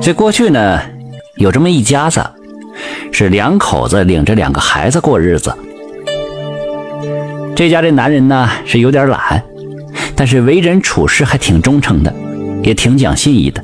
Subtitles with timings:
[0.00, 0.80] 这过去呢，
[1.36, 2.24] 有这么一家子，
[3.12, 5.54] 是两口子领着两个孩子过日子。
[7.54, 9.42] 这家的男人呢是有点懒，
[10.16, 12.12] 但是为人处事还挺忠诚的，
[12.62, 13.62] 也挺讲信义的。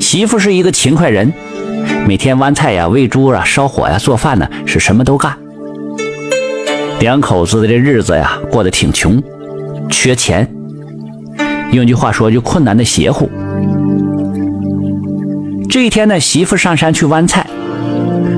[0.00, 1.32] 媳妇是一个勤快人，
[2.06, 5.36] 每天剜菜呀、喂猪啊、烧火呀、做饭呢，是什么都干。
[7.00, 9.20] 两口子的这日子呀，过得挺穷，
[9.90, 10.48] 缺钱。
[11.72, 13.28] 用句话说，就困难的邪乎。
[15.78, 17.46] 这一天呢，媳妇上山去剜菜，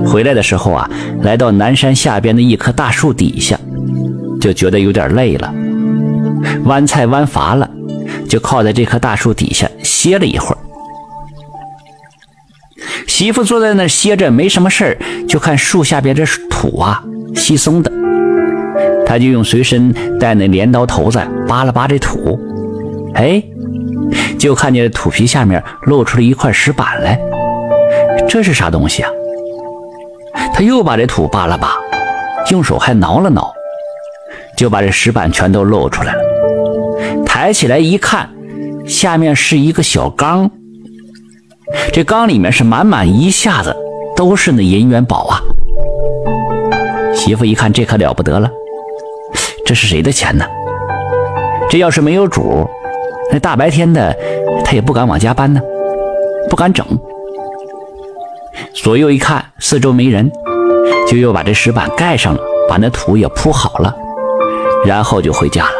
[0.04, 0.90] 回来的时候啊，
[1.22, 3.58] 来到南山下边的一棵大树底下，
[4.38, 5.50] 就觉得有点累了，
[6.66, 7.70] 剜菜剜乏了，
[8.28, 10.58] 就靠在这棵大树底下歇了一会儿。
[13.06, 17.02] 媳妇坐在那歇着，没什么事儿，就看树下边这土啊
[17.34, 17.90] 稀松的，
[19.06, 22.38] 他就用随身带那镰刀头子扒了扒这土，
[23.14, 23.42] 哎。
[24.38, 27.20] 就看见土皮下面露出了一块石板来，
[28.32, 29.10] 这是啥东西啊？
[30.54, 31.72] 他又把这土扒了扒，
[32.52, 33.52] 用手还挠了挠，
[34.56, 36.22] 就把这石板全都露出来了。
[37.26, 38.30] 抬起来一看，
[38.86, 40.48] 下面是一个小缸，
[41.92, 43.74] 这缸里面是满满一下子
[44.14, 45.42] 都是那银元宝啊！
[47.12, 48.48] 媳妇一看，这可了不得了，
[49.66, 50.44] 这是谁的钱呢？
[51.68, 52.64] 这要是没有主。
[53.32, 54.16] 那大白天的，
[54.64, 55.60] 他也不敢往家搬呢，
[56.48, 56.86] 不敢整。
[58.74, 60.30] 左右一看，四周没人，
[61.08, 63.94] 就又把这石板盖上了，把那土也铺好了，
[64.84, 65.72] 然后就回家了。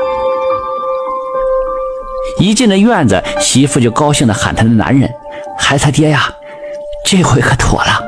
[2.38, 5.10] 一进了院子，媳妇就高兴地喊他的男人
[5.58, 6.22] ：“孩子爹呀，
[7.04, 8.02] 这回可妥了，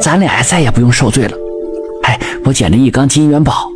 [0.00, 1.36] 咱俩再也不用受罪了。
[2.02, 3.68] 哎，我捡了一缸金元宝，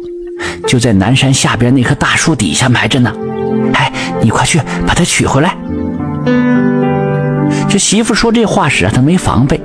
[0.66, 3.12] 就在南山下边那棵大树底下埋着呢。”
[3.74, 5.56] 哎，你快去把它取回来。
[7.68, 9.60] 这媳妇说这话时啊，她没防备。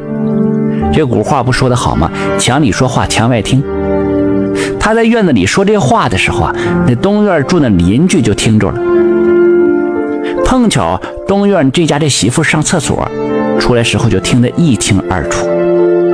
[0.96, 2.10] 这古话不说的好吗？
[2.40, 3.62] 墙里说话，墙外听。
[4.80, 6.56] 他在院子里说这话的时候啊，
[6.88, 8.80] 那东院住那邻居就听着了。
[10.46, 10.98] 碰巧
[11.28, 13.06] 东院这家这媳妇上厕所
[13.60, 15.46] 出来时候，就听得一清二楚。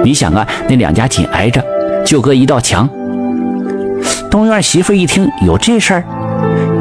[0.04, 1.64] 你想啊，那两家紧挨着，
[2.04, 2.90] 就隔一道墙。
[4.32, 6.04] 东院媳妇一听有这事儿。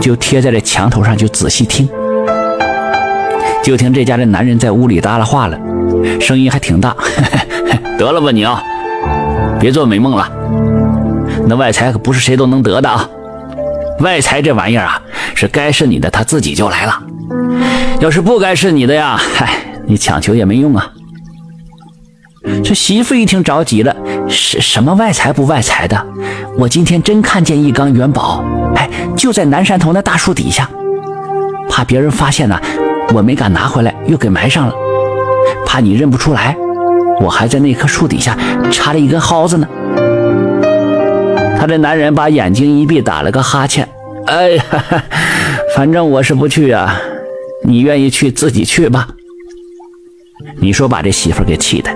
[0.00, 1.86] 就贴在这墙头上，就仔细听。
[3.62, 5.58] 就听这家的男人在屋里搭了话了，
[6.18, 6.96] 声音还挺大。
[8.00, 8.62] 得了吧你啊，
[9.60, 10.26] 别做美梦了。
[11.46, 13.06] 那外财可不是谁都能得的啊。
[13.98, 15.02] 外财这玩意儿啊，
[15.34, 16.98] 是该是你的，他自己就来了。
[18.00, 19.50] 要是不该是你的呀，嗨，
[19.84, 20.90] 你强求也没用啊。
[22.64, 23.94] 这媳妇一听着急了，
[24.30, 26.06] 什什么外财不外财的？
[26.56, 28.42] 我今天真看见一缸元宝。
[28.76, 30.66] 哎，就在南山头那大树底下，
[31.68, 32.58] 怕别人发现呢，
[33.12, 34.72] 我没敢拿回来，又给埋上了。
[35.66, 36.56] 怕你认不出来，
[37.20, 38.36] 我还在那棵树底下
[38.70, 39.68] 插了一根蒿子呢。
[41.58, 43.86] 他这男人把眼睛一闭，打了个哈欠。
[44.26, 44.64] 哎呀，
[45.76, 46.98] 反正我是不去啊，
[47.64, 49.08] 你愿意去自己去吧。
[50.58, 51.90] 你说把这媳妇给气的，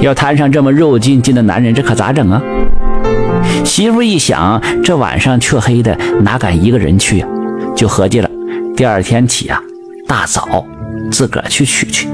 [0.00, 2.42] 要摊上这么肉筋筋的男人，这可咋整啊？
[3.64, 7.28] 媳妇一想，这晚上黢黑的，哪敢一个人去呀？
[7.76, 8.28] 就合计了，
[8.76, 9.62] 第二天起啊，
[10.08, 10.64] 大早
[11.10, 12.08] 自个儿去取去。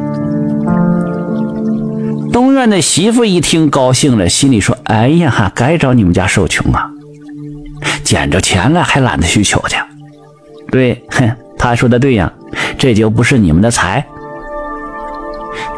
[2.63, 6.89] 东院的媳妇一听高兴了，心里说：“哎呀哈，该找你们家受穷啊，
[8.05, 9.75] 捡着钱了还懒得去求去。”
[10.71, 11.29] 对，哼，
[11.59, 12.33] 他说的对呀，
[12.79, 14.07] 这就不是你们的财。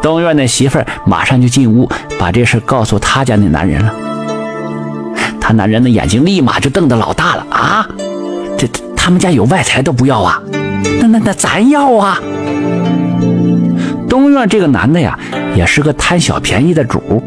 [0.03, 3.91] 东院的媳妇马上就进屋，把这事告诉他家那男人了。
[5.41, 7.87] 他男人的眼睛立马就瞪得老大了啊！
[8.59, 10.39] 这他们家有外财都不要啊？
[11.01, 12.19] 那那那咱要啊！
[14.07, 15.17] 东院这个男的呀，
[15.55, 17.23] 也是个贪小便宜的主，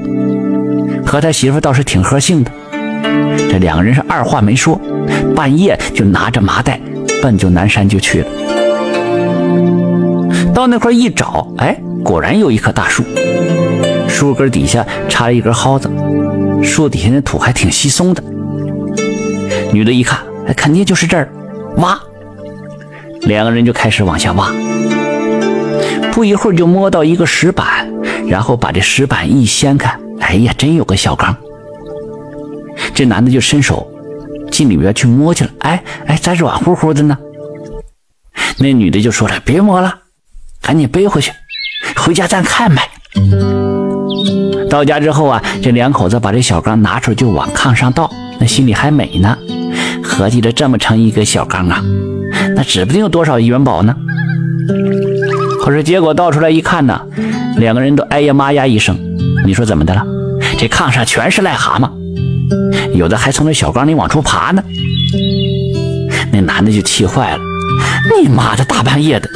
[1.05, 2.51] 和他媳妇倒是挺合性的。
[3.51, 4.79] 这两个人是二话没说，
[5.35, 6.79] 半夜就拿着麻袋
[7.23, 8.27] 奔就南山就去了。
[10.55, 13.03] 到那块一找，哎，果然有一棵大树，
[14.09, 15.91] 树根底下插了一根蒿子。
[16.63, 18.23] 树底下那土还挺稀松的，
[19.73, 21.29] 女的一看，哎，肯定就是这儿，
[21.77, 21.99] 挖。
[23.23, 24.53] 两个人就开始往下挖，
[26.13, 27.78] 不一会儿就摸到一个石板，
[28.29, 31.35] 然后把这石板一掀开，哎呀，真有个小缸。
[32.95, 33.87] 这男的就伸手
[34.51, 37.17] 进里边去摸去了，哎哎，咋软乎乎的呢？
[38.59, 39.95] 那女的就说了，别摸了，
[40.61, 41.33] 赶紧背回去，
[41.97, 42.83] 回家咱看呗。
[44.69, 49.37] 到家之后啊，这两口子把这小缸拿出来就往炕上倒，那心里还美呢，
[50.05, 51.83] 合计着这么成一个小缸啊，
[52.55, 53.97] 那指不定有多少元宝呢。
[55.63, 57.01] 可是结果倒出来一看呢，
[57.59, 58.97] 两个人都哎呀妈呀一声。
[59.45, 60.05] 你说怎么的了？
[60.59, 61.91] 这炕上全是癞蛤蟆，
[62.95, 64.63] 有的还从那小缸里往出爬呢。
[66.33, 67.39] 那男的就气坏了，
[68.21, 69.29] 你妈的大半夜的，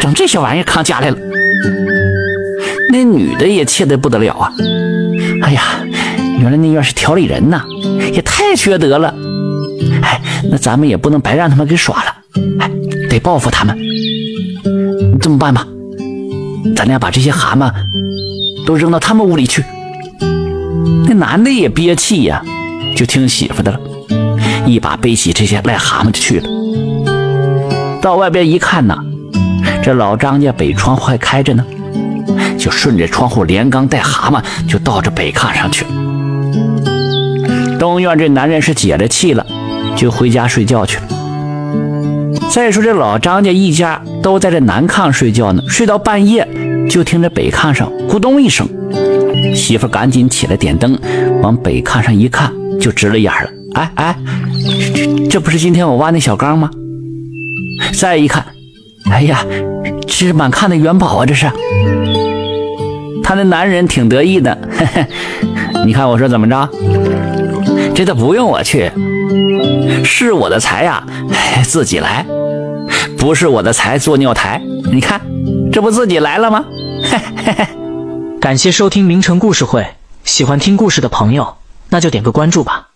[0.00, 1.16] 整这些玩意炕家来了。
[2.90, 4.52] 那女的也气得不得了啊！
[5.42, 5.62] 哎呀，
[6.40, 7.62] 原来那院是调理人呐，
[8.12, 9.14] 也太缺德了。
[10.02, 10.20] 哎，
[10.50, 12.14] 那咱们也不能白让他们给耍了，
[12.60, 12.70] 哎，
[13.08, 13.78] 得报复他们。
[15.20, 15.66] 这么办吧，
[16.74, 17.72] 咱俩把这些蛤蟆
[18.66, 19.64] 都扔到他们屋里去。
[21.06, 22.42] 那男的也憋气呀，
[22.96, 23.80] 就听媳妇的了，
[24.66, 26.48] 一把背起这些癞蛤蟆就去了。
[28.00, 28.96] 到外边一看呢，
[29.82, 31.64] 这老张家北窗户还开着呢，
[32.58, 35.90] 就顺着窗户连缸带蛤蟆就到这北炕上去了。
[37.78, 39.44] 东院这男人是解了气了，
[39.96, 41.02] 就回家睡觉去了。
[42.50, 46.46] 再说这老张家一家都在这南炕睡觉呢，睡到半夜，
[46.90, 48.66] 就听着北炕上咕咚一声，
[49.54, 50.98] 媳妇赶紧起来点灯，
[51.42, 53.50] 往北炕上一看，就直了眼了。
[53.74, 54.16] 哎哎，
[54.94, 56.70] 这这不是今天我挖那小缸吗？
[57.96, 58.44] 再一看，
[59.10, 59.44] 哎呀，
[60.06, 61.26] 这是满炕的元宝啊！
[61.26, 61.46] 这是。
[63.22, 65.06] 他那男人挺得意的，嘿嘿，
[65.84, 66.68] 你看我说怎么着？
[67.94, 68.90] 这都不用我去，
[70.04, 71.04] 是我的财呀，
[71.64, 72.24] 自己来。
[73.18, 74.60] 不是我的财做尿台，
[74.92, 75.20] 你看，
[75.72, 76.64] 这不自己来了吗？
[77.02, 77.66] 嘿嘿嘿
[78.40, 79.86] 感谢收听名城故事会，
[80.24, 81.56] 喜欢听故事的朋友，
[81.88, 82.87] 那就点个关注吧。